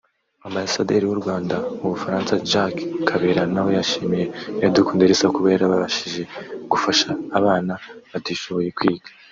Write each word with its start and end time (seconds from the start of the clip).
Ambasaderi 0.47 1.05
w’u 1.07 1.19
Rwanda 1.21 1.55
mu 1.79 1.87
Bufaransa 1.93 2.33
Jacque 2.51 2.83
Kabale 3.07 3.43
nawe 3.53 3.71
yashimiye 3.79 4.25
Iradukunda 4.59 5.03
Elsa 5.07 5.27
kuba 5.35 5.47
yarabashije 5.53 6.21
gufasha 6.71 7.09
abana 7.39 7.73
batishoboye 8.11 8.69
kwiga 8.77 9.09